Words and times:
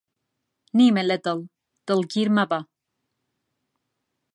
نیمە 0.77 1.03
لە 1.09 1.17
دڵ، 1.25 1.39
دڵگیر 1.87 2.27
مەبە 2.35 2.59